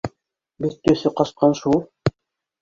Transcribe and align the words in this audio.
—Бик 0.65 0.79
төҫө 0.87 1.11
ҡасҡан 1.19 1.55
шул 1.61 1.79